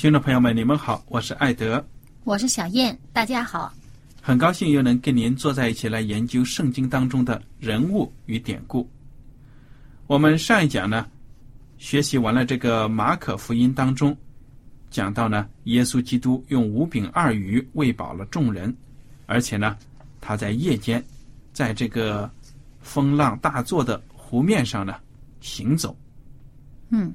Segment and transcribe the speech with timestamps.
[0.00, 1.84] 听众朋友们，你们好，我是艾德，
[2.24, 3.70] 我是小燕，大家好。
[4.22, 8.88] 很高兴又能跟您坐在一起来研究圣经当中的人物与典故。
[10.06, 11.06] 我们上一讲呢，
[11.76, 14.16] 学习完了这个马可福音当中，
[14.88, 18.74] 讲到呢，耶稣基督用五饼二鱼喂饱了众人，
[19.26, 19.76] 而且呢，
[20.18, 21.04] 他在夜间，
[21.52, 22.30] 在这个
[22.80, 24.94] 风浪大作的湖面上呢
[25.42, 25.94] 行走。
[26.88, 27.12] 嗯。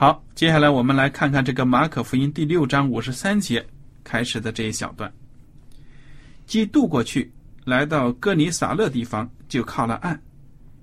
[0.00, 3.66] 好，接下来我们来看看这个马可福音第六章五十三节
[4.04, 5.12] 开始的这一小段。
[6.46, 7.28] 既渡过去，
[7.64, 10.16] 来到哥尼撒勒地方，就靠了岸。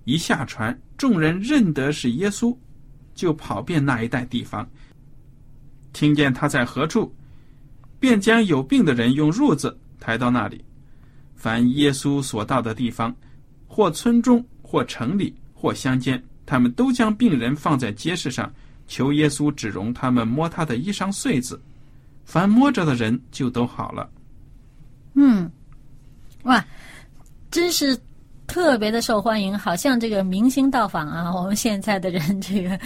[0.04, 2.54] 一下船，众人认得是耶稣，
[3.14, 4.70] 就跑遍那一带地方。
[5.94, 7.16] 听见他在何处，
[8.02, 10.62] 便将有病的人用褥子抬到那里。
[11.36, 13.16] 凡耶稣所到的地方，
[13.66, 18.54] 或村中，或城里，或乡间，他们都将病人放在街市上。
[18.88, 21.60] 求耶稣只容他们摸他的衣裳穗子，
[22.24, 24.10] 凡摸着的人就都好了。
[25.14, 25.50] 嗯，
[26.44, 26.64] 哇，
[27.50, 27.98] 真是
[28.48, 31.34] 特别的受欢迎，好像这个明星到访啊！
[31.36, 32.80] 我们现在的人这个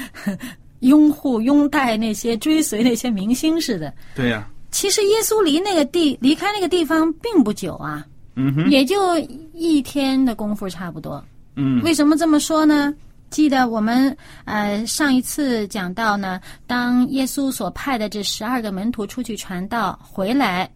[0.81, 3.93] 拥护、拥戴那些追随那些明星似的。
[4.15, 4.47] 对呀。
[4.71, 8.05] 其实耶稣离那个地离开那个地方并不久啊，
[8.35, 9.17] 嗯哼，也就
[9.53, 11.23] 一天的功夫差不多。
[11.55, 12.93] 嗯，为什么这么说呢？
[13.29, 20.69] 记得我们呃上一次讲到呢，当耶稣所派的这十二个门徒出去传道回来，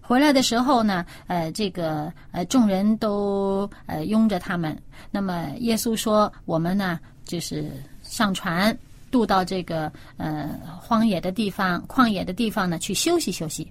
[0.00, 4.76] 回来的时候呢，呃，这个呃众人都呃拥着他们。
[5.10, 7.70] 那么耶稣说：“我们呢，就是
[8.02, 8.76] 上船
[9.10, 10.48] 渡到这个呃
[10.80, 13.70] 荒野的地方、旷野的地方呢，去休息休息。”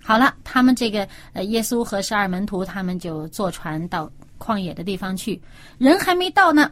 [0.00, 5.40] 好了，他们这个呃耶稣和十二门徒他们就坐船到旷野的地方去，
[5.78, 6.70] 人还没到呢。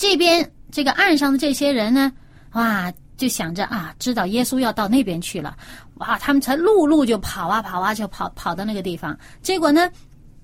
[0.00, 2.10] 这边这个岸上的这些人呢，
[2.52, 5.54] 哇，就想着啊，知道耶稣要到那边去了，
[5.96, 9.14] 哇，他们才陆路就跑啊跑啊，就跑跑到那个地方。
[9.42, 9.90] 结果呢，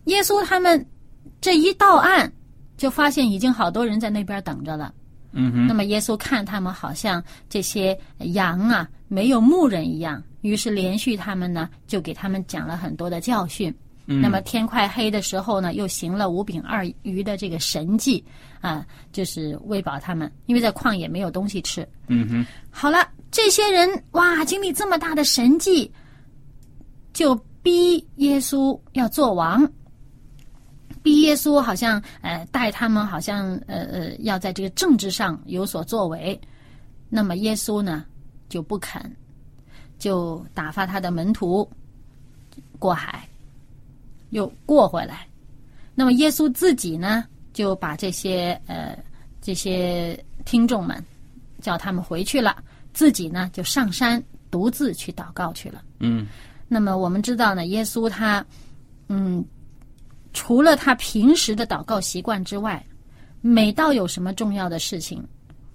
[0.05, 0.87] 耶稣他们
[1.41, 2.31] 这一到岸，
[2.77, 4.93] 就发现已经好多人在那边等着了。
[5.33, 5.67] 嗯哼。
[5.67, 13.75] 那么耶稣看他们好像这些羊啊没有牧人一样，于是连续他们呢就给他们讲了很多的教训。
[14.09, 18.25] 那么天快黑的时候呢，又行了五饼二鱼的这个神迹
[18.67, 21.87] 啊，就是喂饱他们，因为在旷野没有东西吃。
[22.09, 22.47] 嗯哼。
[22.69, 25.93] 好了，这些人哇，经历这么大的神迹，
[27.13, 27.33] 就
[27.63, 29.65] 逼耶稣要做王，
[31.01, 36.39] 逼耶稣好像呃带他们好像呃呃要在这个政治上有所作为。
[37.09, 38.05] 那么耶稣呢
[38.49, 39.01] 就不肯，
[39.97, 41.71] 就打发他的门徒
[42.81, 43.29] 过海。
[44.31, 45.25] 又过回来，
[45.95, 47.25] 那么耶稣自己呢，
[47.57, 48.95] 就把这些呃
[49.41, 51.03] 这些听众们
[51.59, 52.63] 叫他们回去了，
[52.93, 55.83] 自己呢就上山独自去祷告去了。
[56.01, 56.27] 嗯，
[56.69, 58.45] 那么我们知道呢，耶稣他
[59.09, 59.43] 嗯，
[60.35, 62.85] 除了他平时的祷告习惯之外，
[63.41, 65.27] 每到有什么重要的事情，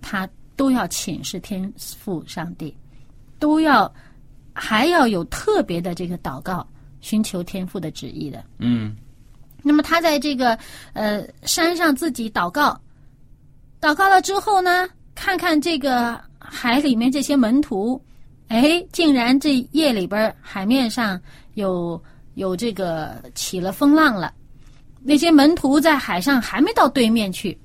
[0.02, 2.78] 他都要请示天父上帝，
[3.40, 3.92] 都要
[4.54, 6.68] 还要有特别的这个祷告。
[7.04, 8.96] 寻求天父的旨意的，嗯，
[9.64, 10.58] 那么他在这个
[10.94, 12.80] 呃山上自己祷告，
[13.80, 18.02] 祷告了之后呢，看看这个海里面这些门徒，
[18.48, 21.20] 哎，竟然这夜里边海面上
[21.54, 22.02] 有
[22.36, 24.34] 有这个起了风浪了。
[25.04, 27.58] 那些门徒在海上还没到对面去，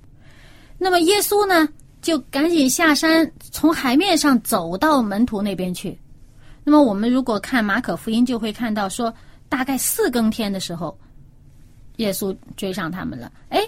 [0.78, 1.68] 那么耶稣呢，
[2.00, 5.98] 就赶紧下山，从海面上走到门徒那边去。
[6.64, 9.12] 那么我们如果看马可福音，就会看到说，
[9.48, 10.98] 大概四更天的时候，
[11.96, 13.30] 耶稣追上他们了。
[13.48, 13.60] 哎，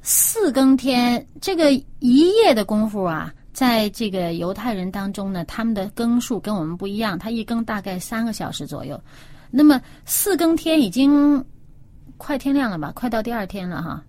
[0.00, 9.00] 四更天这个一夜的功夫啊，在这个犹太人当中呢，他们的更数跟我们不一样，他一更大概三个小时左右。
[9.50, 11.44] 那么四更天已经。
[12.18, 12.92] 快天亮了吧？
[12.94, 14.04] 快到第二天了哈，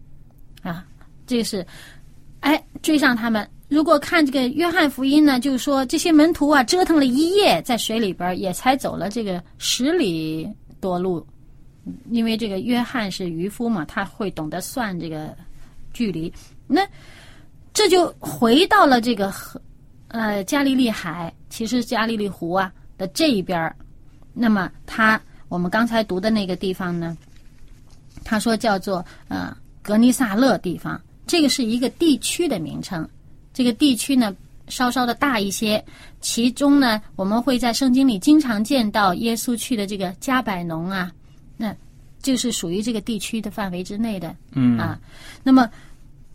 [0.61, 0.85] 啊，
[1.25, 1.65] 这是，
[2.41, 3.49] 哎，追上他们。
[3.69, 10.47] 如果看这个约翰福音呢，就是说这些门徒啊，折腾了一夜，在水里边也才走了这个十里
[10.79, 11.25] 多路，
[12.11, 15.35] 因为这个约翰是渔夫嘛，他会懂得算这个
[15.93, 16.31] 距离。
[16.67, 16.81] 那
[17.73, 19.33] 这就回到了这个，
[20.07, 23.75] 呃，加利利海，其实加利利湖啊的这一边
[24.33, 25.19] 那么他，
[25.49, 27.17] 我们刚才读的那个地方呢？
[28.23, 33.07] 他说叫做呃格尼萨勒地方，这个是一个地区的名称。
[33.53, 34.35] 这个地区呢
[34.69, 35.83] 稍稍的大一些，
[36.21, 41.11] 其中呢我们会在圣经里经常见到耶稣去的这个加百农啊，
[42.23, 44.35] 就是属于这个地区的范围之内的。
[44.53, 44.97] 嗯啊，
[45.43, 45.69] 那么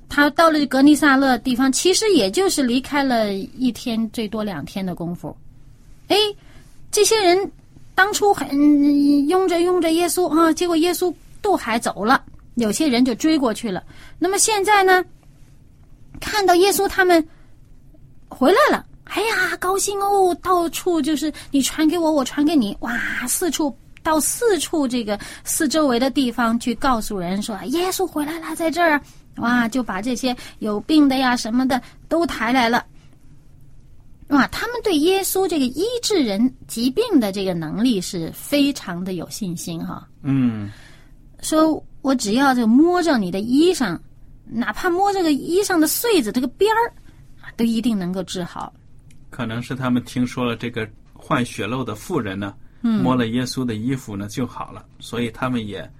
[0.08, 5.36] 他到了格尼萨勒地方，其实也就是离开了一天最多两天的功夫。
[6.06, 6.16] 哎，
[6.92, 7.50] 这些人
[7.96, 8.48] 当初很
[9.26, 11.12] 拥着拥着耶稣啊，结果耶稣。
[11.40, 12.20] 渡海走了，
[12.56, 13.80] 有些人就追过去了。
[14.18, 15.04] 那么现在呢？
[16.20, 17.24] 看到耶稣他们
[18.28, 20.36] 回来了，哎呀，高兴哦！
[20.42, 22.92] 到处就是你传给我，我传给你，哇！
[23.28, 29.00] 四处到四处这个四周围的地方去告诉人说耶稣回来了，在这儿，
[29.36, 29.68] 哇！
[29.68, 32.84] 就把这些有病的呀什么的都抬来了。
[34.28, 34.46] 哇！
[34.48, 40.06] 他们对耶稣这个医治人疾病的这个能力是非常的有信心哈。
[40.22, 40.70] 嗯。
[41.40, 43.96] 说我只要就摸着你的衣裳，
[44.44, 46.92] 哪怕摸这个衣裳的穗子这个边儿，
[47.56, 48.72] 都一定能够治好。
[49.30, 55.90] 可能是他们听说了这个患血漏的妇人呢，摸了耶稣的衣服呢就好了，所以他们也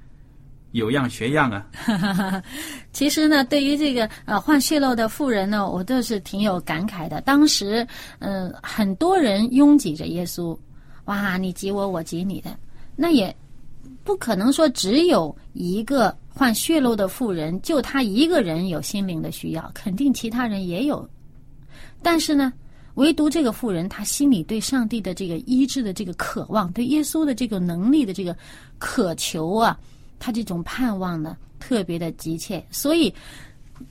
[0.72, 2.42] 有样学样啊。
[2.92, 7.20] 其实呢，对于这个呃患血漏的妇人呢，我倒是挺有感慨的。
[7.20, 7.86] 当时
[8.18, 10.58] 嗯，很多人拥挤着耶稣，
[11.04, 12.56] 哇，你挤我，我挤你的，
[12.96, 13.34] 那也。
[14.04, 21.06] 不可能说只有一个患血漏的妇人，就他一个人有心灵的需要，肯定其他人也有。
[22.02, 22.50] 但是呢，
[22.98, 28.36] 唯独这个妇人，她心里对上帝的这个医治的这个渴望，对耶稣的这个能力的这个
[28.78, 29.78] 渴求啊，
[30.18, 32.62] 她这种盼望呢，特别的急切。
[32.72, 33.14] 所以，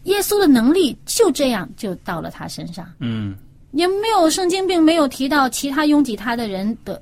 [0.04, 2.86] 耶稣的能力就这样就到了她身上。
[3.00, 3.34] 嗯，
[3.72, 7.02] 也没有圣经并没有提到其他拥挤他的人得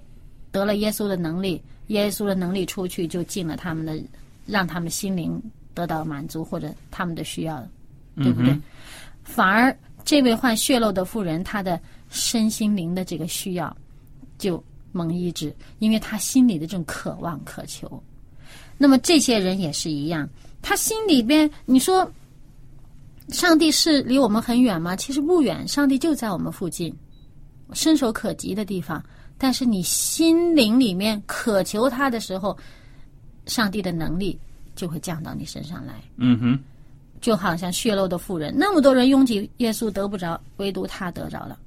[0.52, 1.62] 得了耶稣的能力。
[1.88, 3.96] 耶稣的能力出去，就进了他们的，
[4.46, 5.42] 让他们心灵
[5.74, 7.64] 得到满足，或者他们的需要，
[8.18, 8.56] 对不对？
[9.24, 11.80] 反而这位患血漏的妇人，她的
[12.10, 13.76] 身心灵的这个需要
[14.38, 18.02] 就蒙医治，因为他心里的这种渴望渴求。
[18.78, 20.28] 那么这些人也是一样，
[20.62, 22.10] 他心里边，你说，
[23.30, 24.96] 上帝是离我们很远吗？
[24.96, 26.94] 其实不远，上帝就在我们附近，
[27.74, 29.04] 伸手可及的地方。
[29.38, 32.58] 但是你心灵里面渴求他的时候，
[33.48, 34.40] 上帝的能力
[34.76, 35.96] 就会降到你身上来。
[36.18, 36.60] 嗯哼，
[37.20, 41.60] 就好像血漏的妇人，那么多人拥挤耶稣得不着，唯独他得着了。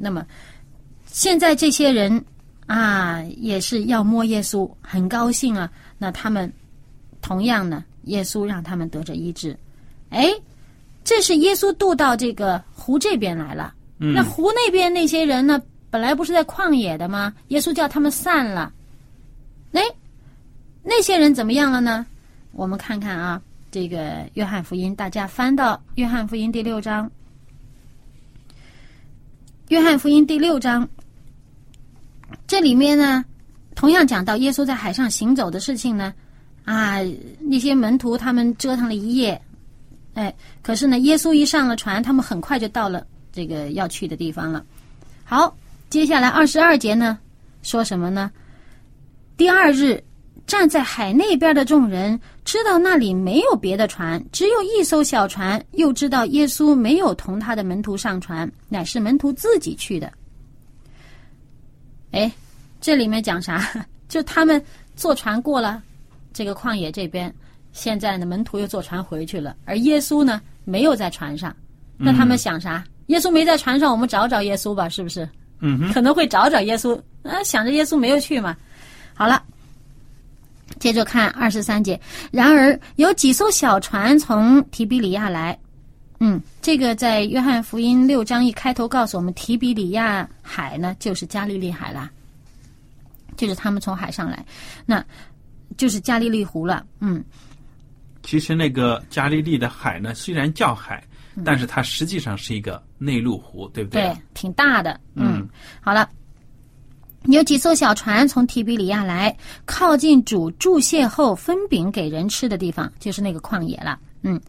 [0.00, 0.24] 那么
[1.06, 2.24] 现在这些人
[2.66, 5.70] 啊，也是要摸耶稣，很高兴啊。
[5.98, 6.50] 那他们
[7.20, 9.54] 同样呢，耶稣让他们得着医治。
[10.10, 10.30] 哎，
[11.02, 13.74] 这是耶稣渡到这个湖这边来了。
[13.96, 15.60] 那湖那边那些人呢？
[15.90, 17.34] 本来不是在旷野的吗？
[17.48, 18.72] 耶稣叫他们散了。
[19.72, 19.82] 哎，
[20.82, 22.06] 那些人怎么样了呢？
[22.52, 23.40] 我们看看啊，
[23.70, 23.98] 这个
[24.34, 27.06] 《约翰福音》，大家翻到《约翰福音》第六章，
[29.68, 30.88] 《约翰福音》第六章，
[32.46, 33.22] 这里面呢，
[33.74, 36.14] 同样讲到耶稣在海上行走的事情呢。
[36.64, 37.00] 啊，
[37.38, 39.40] 那些门徒他们折腾了一夜，
[40.14, 44.64] 哎，可是呢，耶稣一上了船，他们很快就到了这个要去的地方了。
[45.24, 45.54] 好。
[45.90, 47.18] 接下来二十二节呢，
[47.62, 48.30] 说什么呢？
[49.38, 50.02] 第二日，
[50.46, 60.10] 站在海那边的众人知道那里没有别的船，只有一艘小船，又知道耶稣没有同他的门徒上船，乃是门徒自己去的。
[62.12, 62.32] 哎，
[62.80, 63.62] 这里面讲啥？
[64.08, 64.64] 就他们
[64.96, 65.82] 坐船过了
[66.32, 67.30] 这个旷野这边，
[67.72, 71.54] 现在呢，门徒又坐船回去了，而耶稣呢，没有在船上。
[71.98, 72.82] 那他们想啥？
[73.08, 75.28] 耶稣没在船上，我们找找耶稣吧，是不是？
[75.60, 78.56] 嗯，可能会找找耶稣，啊，想着耶稣没有去嘛。
[79.12, 79.42] 好了，
[80.78, 82.00] 接着看二十三节。
[82.30, 85.58] 然而有几艘小船从提比里亚来，
[86.20, 92.10] 嗯，这个在约翰福音六章一开头告诉我们，提比里亚海呢就是加利利海啦，
[93.36, 94.44] 就是他们从海上来，
[94.84, 95.04] 那
[95.76, 96.84] 就是加利利湖了。
[97.00, 97.22] 嗯，
[98.22, 101.02] 其实那个加利利的海呢，虽然叫海，
[101.44, 105.00] 但是它实际上是一个内陆湖，对不对对？，挺大的。
[105.14, 105.48] 嗯，
[105.80, 106.08] 好了，
[107.34, 113.98] 有几艘小船从提比里亚来，靠近主注谢后分饼给人吃的地方，就是那个旷野了。
[114.22, 114.40] 嗯，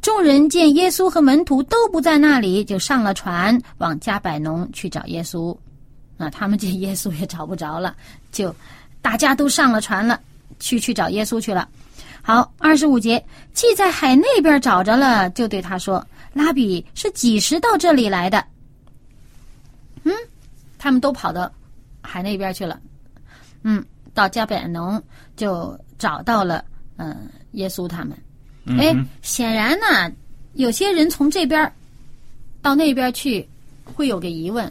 [0.00, 5.56] 众人见耶稣和门徒都不在那里，就上了船往加百农去找耶稣。
[6.16, 7.94] 啊，他们见耶稣也找不着了，
[8.32, 8.54] 就
[9.02, 10.18] 大家都上了船了，
[10.58, 11.68] 去去找耶稣去了。
[12.22, 18.44] 好，二十五节，既在海那边找着了，就对他说：“拉比是几时到这里来的？”
[20.04, 20.12] 嗯，
[20.78, 21.50] 他们都跑到
[22.08, 22.80] 海那边去了。
[23.62, 23.84] 嗯，
[24.14, 25.02] 到加百农
[25.36, 26.64] 就找到了
[26.96, 28.16] 嗯、耶稣他们。
[28.78, 30.10] 哎显然呢，
[30.54, 31.70] 有些人从这边
[32.62, 33.46] 到那边去，
[33.84, 34.70] 会有个疑问：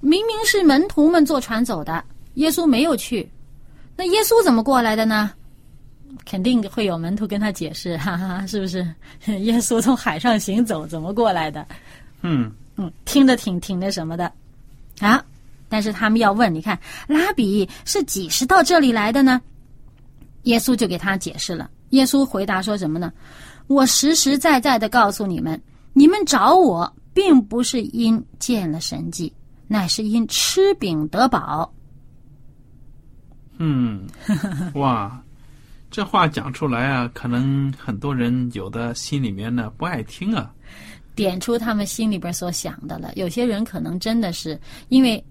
[0.00, 2.04] 明明是门徒们坐船走的，
[2.34, 3.28] 耶稣没有去，
[3.96, 5.32] 那耶稣怎么过来的呢？
[6.26, 8.86] 肯定会有门徒跟他解释，哈哈，是不是？
[9.40, 11.66] 耶稣从海上行走，怎么过来的？
[12.20, 14.30] 嗯，嗯，听着挺挺那什么的
[15.00, 15.24] 啊。
[15.72, 19.40] 但是他们要问，你看拉比是几时到这里来的呢？
[20.42, 21.70] 耶稣就给他解释了。
[21.90, 23.10] 耶稣回答说什么呢？
[23.68, 25.58] 我实实在在的告诉你们，
[25.94, 29.32] 你们找我，并不是因见了神迹，
[29.66, 31.72] 乃是因吃饼得饱。
[33.56, 34.06] 嗯，
[34.74, 35.18] 哇，
[35.90, 40.52] 这话讲出来啊，可能很多人有的心里面呢不爱听啊。
[41.14, 43.12] 点出他们心里边所想的了。
[43.16, 45.22] 有些人可能真的是因为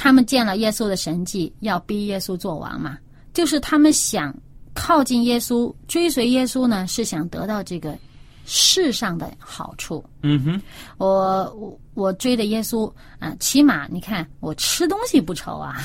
[0.00, 2.96] 他们见了耶稣的神迹，要逼耶稣做王嘛，
[3.34, 4.32] 就是他们想
[4.72, 7.98] 靠近耶稣、追随耶稣呢，是想得到这个
[8.46, 10.04] 世上的好处。
[10.22, 10.62] 嗯哼，
[10.98, 12.88] 我我我追的耶稣
[13.18, 15.82] 啊、起码你看我吃东西不愁啊，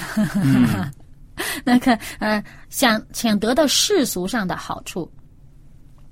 [1.65, 5.12] 那个呃想想得到世俗上的好处，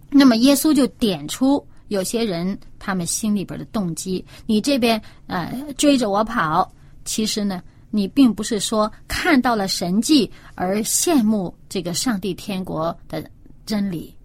[0.09, 6.67] 那么耶稣就点出有些人他们心里边的动机，你这边呃追着我跑，
[7.05, 7.61] 其实呢。
[7.91, 13.23] 你并不是说看到了神迹而羡慕这个上帝天国的
[13.65, 14.15] 真理，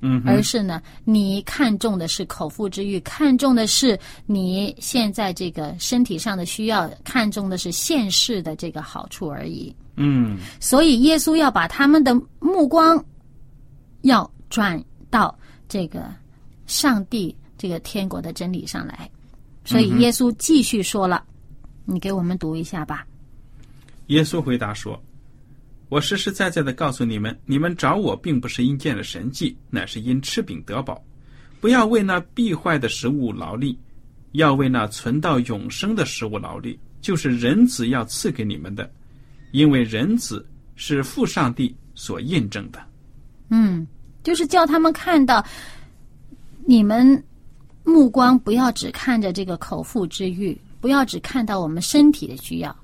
[0.00, 9.74] 嗯，而是呢，你看重的是口腹之欲，看重的是你现在这个身体上的需要，看重的是现世的这个好处而已。
[9.96, 13.04] 嗯所以，耶稣要把他们的目光
[14.02, 15.36] 要转到
[15.68, 16.06] 这个
[16.66, 19.10] 上帝这个天国的真理上来。
[19.64, 21.24] 所以，耶稣继续说了，
[21.90, 23.06] 你给我们读一下吧。
[24.08, 25.02] 耶稣回答说
[25.88, 31.02] ：“我实实在在的告诉你们，你们找我，并不是因见了神迹，乃是因吃饼得饱。
[31.62, 33.78] 不要为那必坏的食物劳力，
[34.32, 38.90] 要为那存到永生的食物劳力，就是人子要赐给你们的，
[39.52, 42.78] 因为人子是父上帝所印证的。
[43.48, 43.86] 嗯，
[44.22, 45.42] 就是叫他们看到，
[46.66, 47.24] 你们
[47.82, 52.74] 目光不要只看着这个口腹之欲，不要只看到我们身体的需要。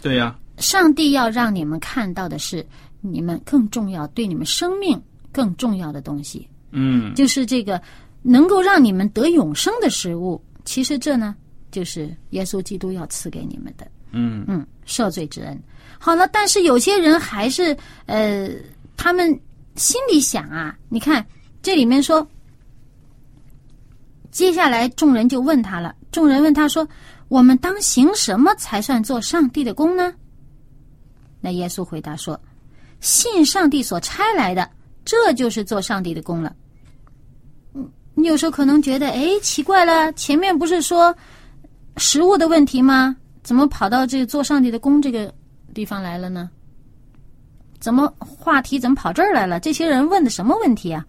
[0.00, 2.64] 对呀、上帝要让你们看到的是
[3.00, 5.00] 你们更重要、对你们生命
[5.32, 7.80] 更重要的东西，嗯就是这个
[8.22, 10.40] 能够让你们得永生的食物。
[10.64, 11.34] 其实这呢，
[11.70, 13.86] 就是耶稣基督要赐给你们的。
[14.12, 15.60] 嗯嗯，赦罪之恩。
[15.98, 17.76] 好了，但是有些人还是
[18.06, 18.50] 呃，
[18.96, 19.28] 他们
[19.74, 21.26] 心里想啊，你看
[21.60, 22.26] 这里面说，
[24.30, 26.86] 接下来众人就问他了，众人问他说
[27.28, 30.12] ：“我们当行什么才算做上帝的功呢？”
[31.40, 32.40] 那耶稣回答说
[33.00, 34.68] ：“信上帝所差来的，
[35.04, 36.54] 这就是做上帝的功了。”
[37.74, 41.14] 嗯，你有时候可能觉得，哎，奇怪了，前面不是说
[41.96, 43.16] 食物的问题吗？
[43.44, 45.32] 怎么跑到这做上帝的工这个
[45.72, 46.50] 地方来了呢？
[47.78, 49.60] 怎么话题怎么跑这儿来了？
[49.60, 51.06] 这些人问的什么问题啊？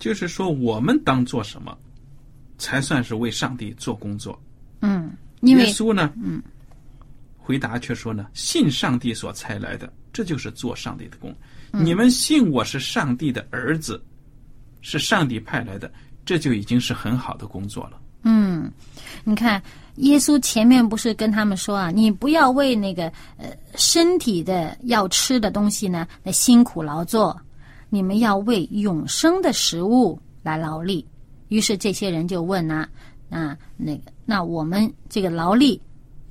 [0.00, 1.78] 就是说我们当做什么，
[2.62, 4.40] 才算是为上帝做工作？
[4.82, 6.40] 嗯，因为耶稣呢，嗯，
[7.36, 11.34] 回答却说呢，信上帝所差来的，这就是做上帝的工。
[11.72, 14.00] 嗯你们信我是上帝的儿子，
[14.80, 15.90] 是上帝派来的，
[16.24, 17.98] 这就已经是很好的工作了。
[18.22, 18.70] 嗯，
[19.24, 19.60] 你看，
[19.96, 27.36] 耶稣前面不是跟他们说啊，你不要为那个呃身体的要吃的东西呢，那辛苦劳作，
[27.88, 31.04] 你们要为永生的食物来劳力。
[31.52, 32.88] 于是这些人就问呐、
[33.28, 35.78] 啊，那个，那我们这个劳力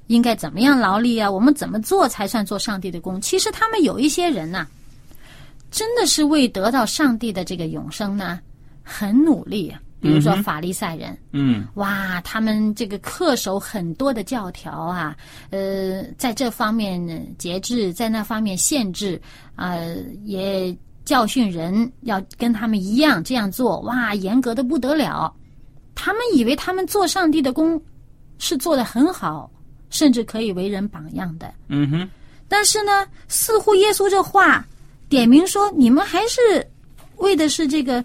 [0.07, 1.29] 应该怎么样劳力啊？
[1.29, 3.21] 我们怎么做才算做上帝的工？
[3.21, 4.67] 其实他们有一些人呐、
[5.69, 8.39] 真的是为得到上帝的这个永生呢，
[8.81, 9.79] 很努力啊。
[10.01, 15.15] 比如说法利赛人，嗯哇，他们这个恪守很多的教条啊，
[15.51, 16.99] 呃，在这方面
[17.37, 19.21] 节制，在那方面限制，
[19.57, 20.75] 呃，也
[21.11, 25.35] 教训人要跟他们一样这样做，哇，严格的不得了。
[25.93, 27.79] 他们以为他们做上帝的工
[28.37, 29.51] 是做的很好，
[29.89, 31.53] 甚至可以为人榜样的。
[31.67, 32.09] 嗯哼，
[32.47, 34.65] 但是呢，似乎耶稣这话
[35.09, 36.65] 点明说，你们还是
[37.17, 38.01] 为的是这个，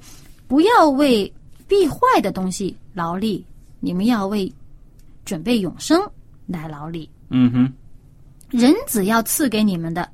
[0.48, 1.32] 不要为
[1.68, 3.46] 必坏的东西劳力，
[3.78, 4.52] 你们要为
[5.25, 6.02] 准备永生
[6.44, 7.08] 来劳力。
[7.30, 7.72] 嗯哼，
[8.50, 10.10] 人子要赐给你们的，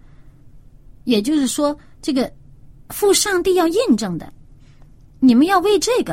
[1.04, 2.30] 也就是说，这个
[2.92, 4.32] 父上帝要印证的，
[5.18, 6.12] 你们要为这个。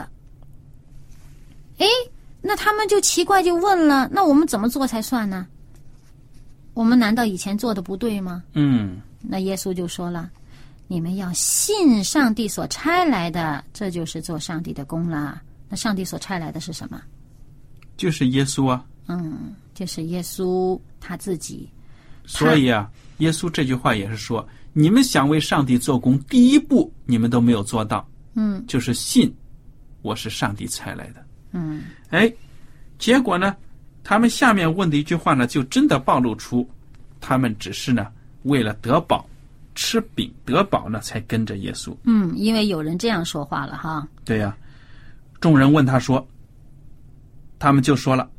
[1.78, 1.86] 哎，
[2.42, 5.46] 那他们就奇怪，就问了：那我们怎么做才算呢？
[6.74, 8.42] 我们难道以前做的不对吗？
[8.54, 10.32] 嗯那耶稣就说了
[10.88, 15.42] ：“你们要信上帝所差来的，这就是做上帝的功啦。
[15.68, 17.02] 那上帝所差来的是什么？
[17.98, 18.86] 就是耶稣啊。
[19.08, 21.70] 嗯，就是耶稣他自己。
[22.26, 29.34] 所以啊，耶稣这句话也是说，你们想为上帝做工，第一步你们都没有做到，嗯就是信
[30.02, 31.26] 我是上帝差来的。
[31.52, 32.32] 嗯哎，
[32.98, 33.56] 结果呢，
[34.04, 36.68] 他们下面问的一句话呢，就真的暴露出
[37.20, 38.08] 他们只是呢
[38.44, 39.28] 为了得饱，
[39.74, 41.96] 吃饼得饱呢才跟着耶稣。
[42.04, 44.08] 嗯，因为有人这样说话了哈。
[44.24, 44.56] 对呀、
[45.42, 46.26] 众人问他说，
[47.58, 48.30] 他们就说了：“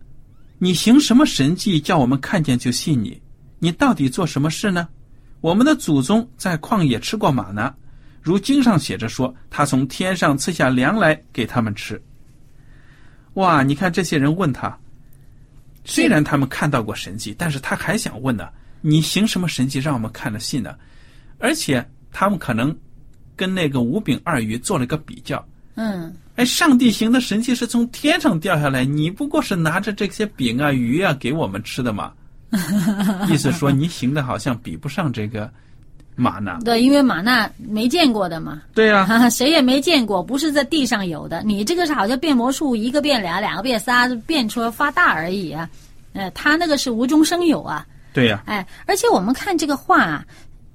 [0.59, 3.21] 你行什么神迹，叫我们看见就信你？
[3.59, 4.89] 你到底做什么事呢？
[5.41, 7.75] 我们的祖宗在旷野吃过马呢，
[8.21, 12.01] 如经上写着说，他从天上赐下粮来给他们吃。”
[13.35, 14.77] 哇，你看这些人问他，
[15.85, 18.49] 虽然他们看到过神迹，但是他还想问呢：
[18.81, 20.75] 你行什么神迹让我们看了信呢？
[21.39, 22.77] 而且他们可能
[23.35, 25.43] 跟那个五饼二鱼做了个比较。
[25.77, 32.13] 嗯哎，上帝行的神迹是从天上掉下来，你不过是拿着这些饼啊、鱼啊给我们吃的嘛。
[33.29, 35.49] 意思说你行的好像比不上这个
[36.17, 36.59] 马纳。
[36.65, 41.43] 对，因为马纳没见过的嘛，对呀、谁也没见过，不是在地上有的。
[41.45, 45.71] 你这个是好像变魔术，一个变俩，两个变仨，变出来发大而已啊。
[46.13, 47.87] 呃，他那个是无中生有啊。
[48.13, 50.27] 对呀、哎，而且我们看这个话啊，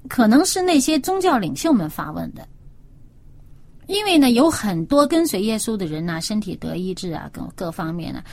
[0.07, 2.47] 可能是那些宗教领袖们发问的，
[3.87, 8.23] 因为呢，有很多跟随耶稣的人呐、身体得医治啊，各各方面呢，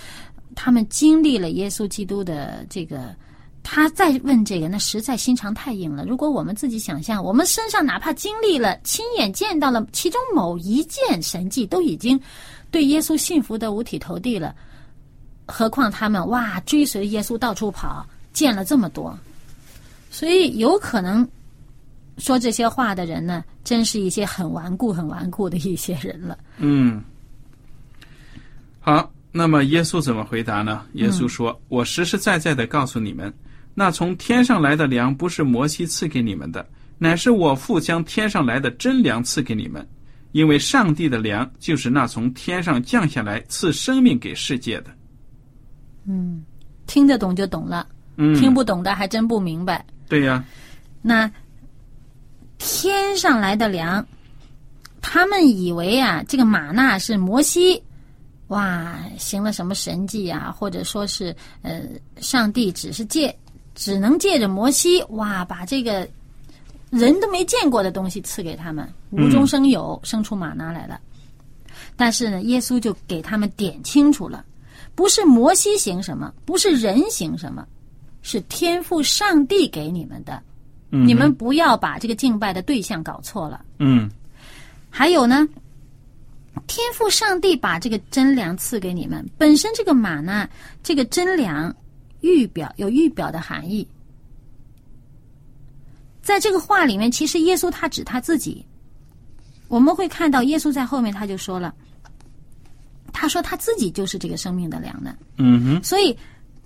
[0.55, 3.13] 他们经历了耶稣基督的这个。
[3.63, 6.05] 他再问这个，那实在心肠太硬了。
[6.05, 12.21] 如果我们自己想象，我们身上哪怕经历了、亲眼见到了其中某一件神迹，都已经
[12.71, 14.55] 对耶稣信服的五体投地了，
[15.47, 19.17] 何况他们哇追随耶稣到处跑，见了这么多，
[20.11, 21.27] 所以有可能
[22.19, 26.37] 说这些话的人呢，真是一些很顽固、很顽固的一些人了。
[26.59, 27.03] 嗯，
[28.81, 30.85] 好，那么耶稣怎么回答呢？
[30.95, 33.33] 耶稣说：“我实实在在的告诉你们，
[33.75, 36.67] 那从天上来的粮不是摩西赐给你们的，
[36.99, 39.87] 乃是我父将天上来的真粮赐给你们。
[40.33, 44.87] 因为上帝的粮就是那从天上降下来赐生命给世界的。
[46.07, 46.43] 嗯
[46.87, 49.85] 听得懂就懂了，嗯，听不懂的还真不明白。
[50.09, 50.43] 对呀、
[51.03, 51.31] 那
[52.59, 54.05] 天上来的粮，
[55.01, 57.83] 他们以为啊，这个玛纳是摩西，
[58.49, 61.83] 哇，行了什么神迹啊，或者说是呃，
[62.21, 63.35] 上帝只是借，
[63.75, 66.09] 只能借着摩西，哇，把这个
[66.91, 71.01] 人都没见过的东西赐给他们，无中生有，生出玛拿来了。
[71.97, 74.45] 但是呢，耶稣就给他们点清楚了，
[74.95, 77.67] 不是摩西行什么，不是人行什么，
[78.23, 80.43] 是天赋上帝给你们的。
[80.95, 83.65] 嗯你们不要把这个敬拜的对象搞错了。
[83.79, 84.11] 嗯
[84.91, 85.49] 还有呢，
[86.67, 90.47] 天赋上帝把这个真粮赐给你们，本身这个马呢，
[90.83, 91.75] 这个真粮
[92.23, 93.87] 预表有预表的含义。
[96.23, 98.65] 在这个话里面，其实耶稣他指他自己。
[99.69, 101.75] 我们会看到耶稣在后面他就说了，
[103.13, 105.17] 他说他自己就是这个生命的粮呢。
[105.39, 106.17] 嗯哼，所以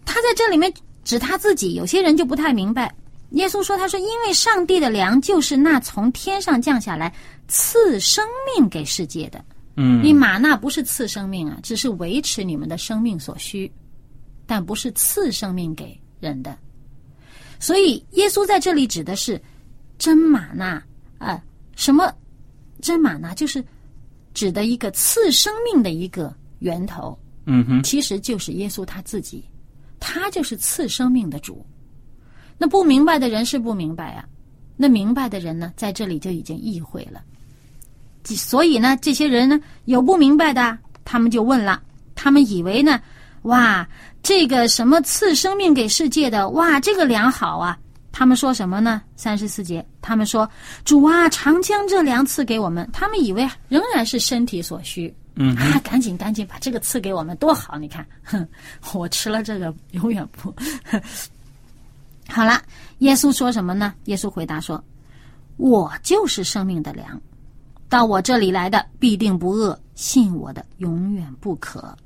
[0.04, 0.72] 他在这里面
[1.04, 2.94] 指他自己，有些人就不太明白。
[3.30, 7.12] 耶稣说：“他说，因为上帝的粮就是那从天上降下来
[7.48, 8.24] 赐生
[8.56, 9.44] 命给世界的。
[9.76, 13.70] 嗯你玛纳不是赐生命啊，只是维持你们的生命所需，
[14.46, 16.56] 但不是赐生命给人的。
[17.58, 19.40] 所以耶稣在这里指的是
[19.98, 20.82] 真玛纳
[21.18, 21.42] 啊、
[21.74, 22.12] 什么
[22.80, 23.34] 真玛纳？
[23.34, 23.64] 就是
[24.34, 29.42] 指的一个赐生命的一个源头，嗯哼，其实就是耶稣他自己，
[29.98, 31.64] 他就是赐生命的主。
[32.58, 34.28] 那不明白的人是不明白啊，
[34.76, 37.22] 那明白的人呢，在这里就已经意会了。
[38.24, 41.82] 所以呢，这些人呢有不明白的，他们就问了，
[42.14, 43.00] 他们以为呢，
[43.42, 43.88] 哇，
[44.26, 47.78] 这个什么赐生命给世界的，哇，这个粮好啊。
[48.10, 49.00] 他们说什么呢？
[49.14, 50.50] 三十四节，他们说
[50.84, 52.90] 主啊，常将这粮赐给我们。
[52.92, 55.14] 他们以为仍然是身体所需。
[55.36, 57.78] 嗯啊，赶紧赶紧把这个赐给我们，多好！
[57.78, 58.44] 你看，哼，
[58.94, 60.52] 我吃了这个永远不。
[62.28, 62.60] 好了，
[62.98, 63.94] 耶稣说什么呢？
[64.06, 64.82] 耶稣回答说
[65.56, 67.20] ：“我就是生命的粮，
[67.88, 71.96] 到我这里来的必定不饿，信我的永远不渴。”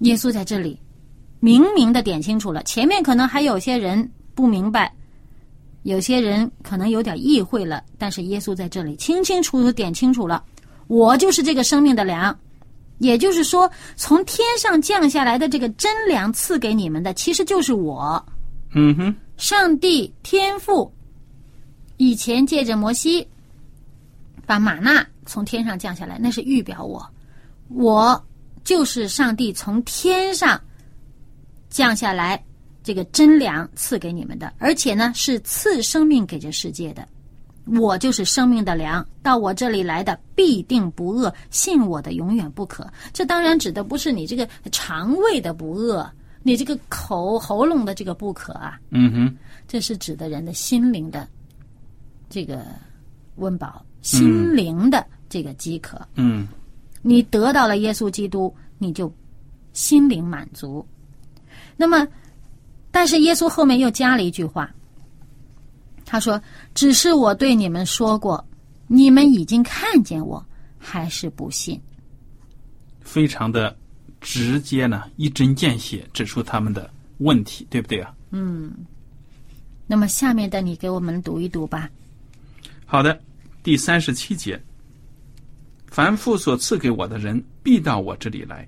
[0.00, 0.78] 耶稣在这里
[1.40, 4.92] 明明的点清楚了，前面可能还有些人不明白，
[5.82, 10.42] 有些人可能有点意会了，但是耶稣在这里清清楚楚点清楚了，
[10.86, 12.36] 我就是这个生命的粮。
[12.98, 18.20] 也就是说，从天上降下来的这个真粮赐给你们的，其实就是我。
[18.74, 20.92] 嗯哼，上帝天父
[21.96, 23.24] 以前借着摩西
[24.44, 27.08] 把玛纳从天上降下来，那是预表我，
[27.68, 28.20] 我
[28.68, 30.60] 就是上帝从天上
[31.70, 32.44] 降下来
[32.82, 37.08] 这个真粮赐给你们的，而且呢是赐生命给这世界的。
[37.64, 42.86] 我就是生命的粮，到我这里来的必定不饿，信我的永远不渴。
[43.10, 46.06] 这当然指的不是你这个肠胃的不饿，
[46.42, 51.26] 你这个口喉咙的这个不渴啊，嗯哼，这是指的人的心灵的
[52.28, 52.66] 这个
[53.36, 56.06] 温饱，心灵的这个饥渴。
[56.16, 56.46] 嗯
[57.02, 59.12] 你得到了耶稣基督，你就
[59.72, 60.86] 心灵满足。
[61.76, 62.06] 那么，
[62.90, 64.68] 但是耶稣后面又加了一句话，
[66.04, 66.40] 他说
[66.74, 68.44] ：“只是我对你们说过，
[68.86, 70.44] 你们已经看见我，
[70.78, 71.80] 还是不信。
[73.00, 73.76] 非常的
[74.20, 78.72] 直接呢，一针见血指出他们的问题，对不对啊？”嗯
[79.86, 81.88] 那么下面的你给我们读一读吧。
[82.84, 83.18] 好的，
[83.62, 84.60] 第三十七节，
[85.90, 88.66] 凡父所赐给我的人，必到我这里来；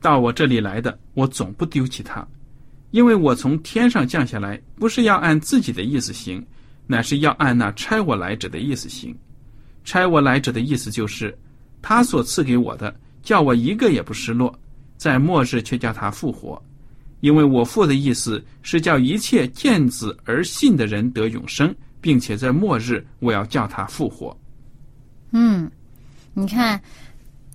[0.00, 2.26] 到我这里来的，我总不丢弃他，
[2.90, 6.44] 因为我从天上降下来，不是要按自己的意思行，
[6.86, 9.16] 乃是要按那差我来者的意思行。
[9.84, 11.36] 差我来者的意思就是，
[11.82, 14.56] 他所赐给我的，叫我一个也不失落，
[14.96, 16.62] 在末日却叫他复活。
[17.20, 24.38] 因为我父的意思是叫一切见子而信的人得永生，并且在末日我要叫他复活。
[25.32, 25.70] 嗯，
[26.34, 26.80] 你看，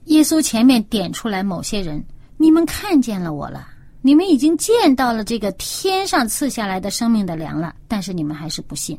[0.05, 2.03] 耶稣前面点出来某些人，
[2.37, 3.67] 你们看见了我了，
[4.01, 8.97] 你们已经见到了这个天上赐下来的生命的粮了，但是你们还是不信。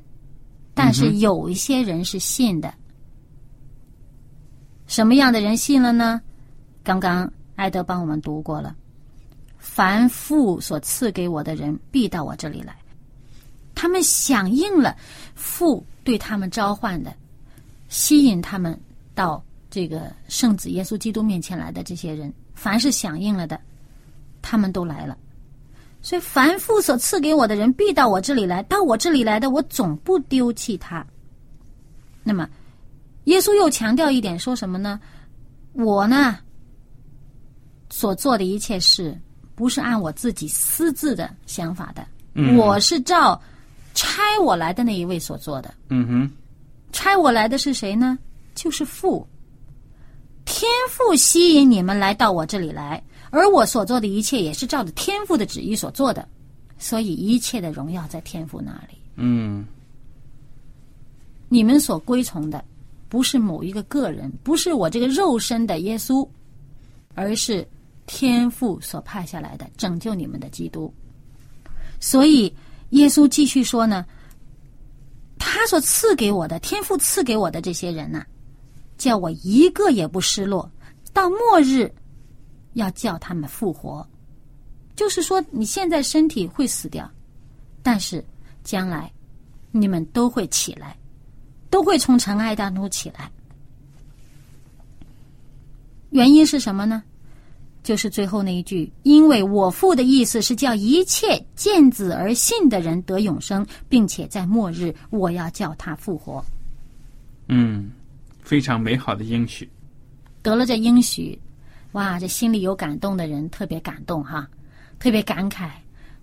[0.75, 2.73] 但是有一些人是信的，
[4.87, 6.21] 什么样的人信了呢？
[6.83, 8.75] 刚刚艾德帮我们读过了，
[9.59, 12.77] 凡父所赐给我的人，必到我这里来。
[13.75, 14.95] 他们响应了
[15.35, 17.15] 父对他们召唤的，
[17.89, 18.79] 吸引他们
[19.15, 23.59] 到这个圣子耶稣基督面前来的这些人，凡是响应了的，
[24.43, 25.17] 他们都来了。
[26.03, 31.07] 所以，凡父所赐给我的人，必到我这里来；到我这里来的，我总不丢弃他。
[32.23, 32.49] 那么，
[33.25, 34.99] 耶稣又强调一点，说什么呢？
[35.73, 36.39] 我呢，
[37.91, 39.17] 所做的一切事，
[39.55, 42.05] 不是按我自己私自的想法的，
[42.35, 43.41] 嗯我是照
[43.95, 45.73] 差我来的那一位所做的。
[45.91, 46.31] 嗯哼，
[46.93, 48.19] 差我来的是谁呢？
[48.55, 49.25] 就是父。
[50.51, 56.29] 天赋吸引你们来到我这里来，而我所做的一切也是照着天赋的旨意所做的，
[56.77, 58.99] 所以一切的荣耀在天赋那里。
[59.15, 59.65] 嗯
[61.49, 62.65] 你们所归从的，
[63.09, 66.29] 不是某一个个人，不是我这个肉身的耶稣，
[67.15, 67.67] 而是
[68.07, 70.93] 天父所派下来的拯救你们的基督。
[72.01, 72.53] 所以
[72.91, 74.05] 耶稣继续说呢，
[75.39, 78.27] 他所赐给我的，天赋赐给我的这些人呐、
[79.01, 80.71] 叫我一个也不失落，
[81.15, 81.91] 到末日
[82.75, 84.07] 要叫他们复活。
[84.95, 87.11] 就是说，你现在身体会死掉，
[87.83, 88.23] 但是
[88.63, 89.11] 将来
[89.73, 90.95] 你们都会起来，
[91.71, 93.31] 都会从尘埃当中起来。
[96.11, 97.03] 原因是什么呢？
[97.83, 106.45] 就是最后那一句，因为我父的意思是叫一切见子而信的人得永生，并且在末日我要叫他复活。
[107.49, 107.91] 嗯，
[108.51, 109.71] 非常美好的应许。
[110.43, 111.41] 得了这应许，
[111.93, 114.45] 哇，这心里有感动的人特别感动哈，
[114.99, 115.71] 特别感慨，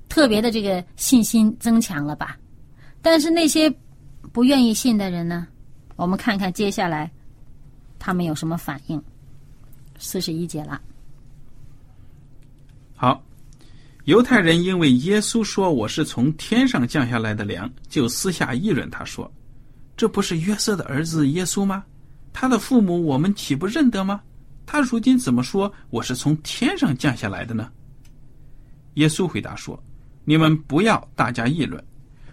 [0.09, 2.37] 特别的这个信心增强了吧。
[3.01, 3.73] 但是那些
[4.33, 5.47] 不愿意信的人呢，
[5.95, 7.09] 我们看看接下来
[7.97, 9.01] 他们有什么反应。
[9.97, 10.81] 四十一节了。
[12.93, 13.23] 好，
[14.03, 19.31] 犹太人因为耶稣说我是从天上降下来的粮，就私下议论他说
[19.95, 21.85] ：“这不是约瑟的儿子耶稣吗？
[22.39, 24.21] 他的父母我们岂不认得吗？
[24.63, 27.71] 他如今怎么说我是从天上降下来的呢？”
[28.93, 29.84] 耶稣回答说
[30.23, 31.84] ：“你们不要大家议论。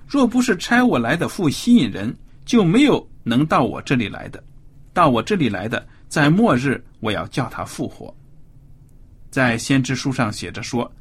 [0.07, 2.15] 若不是差我来的父吸引人，
[2.45, 4.45] 就没有能到我这里来的。
[4.93, 8.15] 到我这里来的，在末日我要叫他复活。”
[9.33, 10.93] 在先知书上写着说：“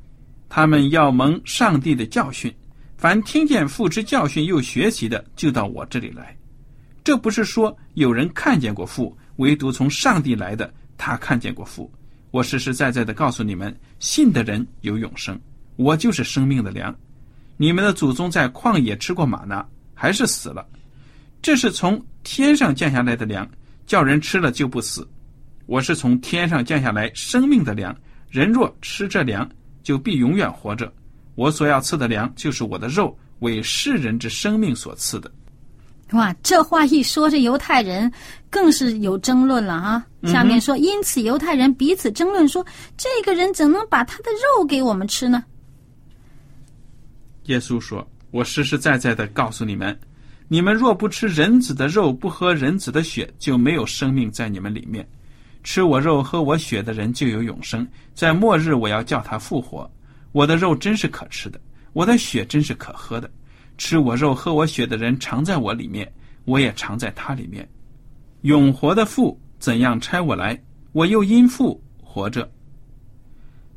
[0.48, 2.50] 他们要蒙上帝的教训，
[2.96, 6.34] 凡听见父之教训又学习的，就到我这里来。
[7.04, 11.92] 这不是说有人看见过父，唯独从上帝来的，他看见过父。
[12.32, 15.40] 我实实在在的告诉你们，信的人有永生。
[15.76, 16.96] 我就是生命的粮。
[17.58, 20.66] 你们的祖宗在旷野吃过玛纳，还是死了。
[21.42, 23.48] 这是从天上降下来的粮，
[23.86, 25.08] 叫人吃了就不死。
[25.66, 27.96] 我是从天上降下来生命的粮。”
[28.30, 29.48] 人若吃这粮，
[29.84, 30.92] 就必永远活着。
[31.36, 35.32] 我所要赐的粮，就是我的肉，为世人之生命所赐的。
[36.14, 38.12] 哇，这话一说，这犹太人
[38.50, 40.06] 更是有争论了啊！
[40.26, 45.44] 下面说，因此犹太人彼此争论说：“这个人怎能把他的肉给我们吃呢？”
[47.46, 50.00] 耶稣说：“我实实在在的告诉你们，
[50.48, 55.08] 你们若不吃人子的肉，不喝人子的血，就没有生命在你们里面。”
[55.64, 59.90] 吃我肉、喝我血的人就有永生，在末日我要叫他复活。
[60.32, 61.60] 我的肉真是可吃的，
[61.94, 63.32] 我的血真是可喝的。
[63.86, 66.10] 吃我肉、喝我血的人常在我里面，
[66.46, 67.68] 我也常在他里面。
[68.44, 70.58] 永活的父怎样差我来，
[70.94, 72.50] 我又因父活着。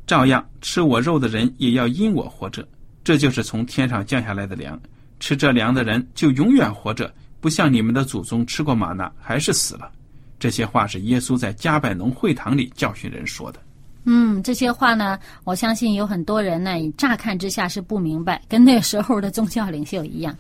[0.07, 2.65] 照样吃我肉的人也要因我活着。
[3.03, 4.81] 这就是从天上降下来的粮。
[5.19, 9.91] 吃这粮的人就永远活着，不像你们的祖宗吃过玛纳还是死了。
[10.39, 13.61] 这些话是耶稣在加百农会堂里教训人说的。
[14.07, 20.35] 嗯，这些话呢，我相信有很多人呢，乍看之下是不明白，跟那时候的宗教领袖一样。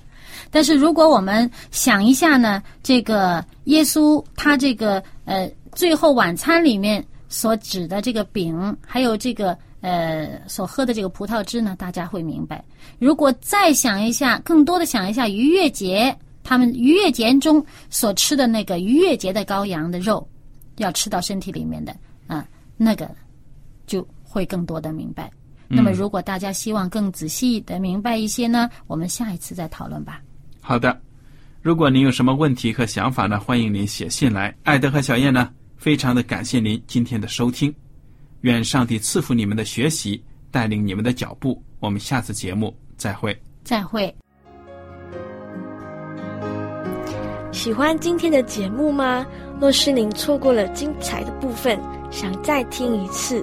[0.50, 12.64] 但是如果我们想一下呢，这个耶稣他这个呃最后晚餐里面所指的这个饼，还有这个呃所喝的这个葡萄汁呢，大家会明白。
[12.98, 16.16] 如果再想一下，更多的想一下逾越节。
[16.48, 20.24] 他们逾越节中所吃的那个逾越节的羔羊的肉，
[20.76, 21.92] 要吃到身体里面的
[22.28, 23.10] 啊，那个
[24.36, 25.30] 会更多的明白。
[25.66, 30.20] 那么，如果大家希望更仔细的明白一些呢，我们下一次再讨论吧。
[30.60, 31.00] 好的，
[31.62, 34.54] 如果您有什么问题和想法呢，欢迎您写信来。
[34.64, 37.74] 艾德和小燕呢，非常的感谢您今天的收听，
[38.42, 41.62] 愿上帝赐福你们的学习，带领你们的脚步。
[41.80, 43.34] 我们下次节目再会。
[43.64, 44.14] 再会。
[47.52, 49.26] 喜欢今天的节目吗？
[49.58, 53.42] 若是您错过了精彩的部分，想再听一次，